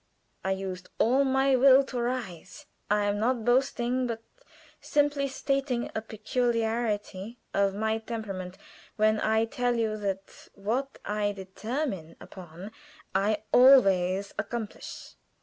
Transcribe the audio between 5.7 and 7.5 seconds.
a peculiarity